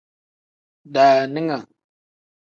[0.93, 1.57] Daaninga.